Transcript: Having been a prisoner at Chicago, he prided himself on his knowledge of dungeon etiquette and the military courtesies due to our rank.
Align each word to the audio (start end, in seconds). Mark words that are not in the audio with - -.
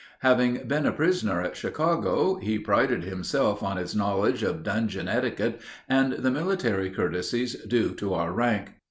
Having 0.21 0.67
been 0.67 0.87
a 0.87 0.91
prisoner 0.91 1.43
at 1.43 1.55
Chicago, 1.55 2.33
he 2.37 2.57
prided 2.57 3.03
himself 3.03 3.61
on 3.61 3.77
his 3.77 3.95
knowledge 3.95 4.41
of 4.41 4.63
dungeon 4.63 5.07
etiquette 5.07 5.61
and 5.87 6.13
the 6.13 6.31
military 6.31 6.89
courtesies 6.89 7.53
due 7.67 7.93
to 7.93 8.15
our 8.15 8.31
rank. 8.33 8.71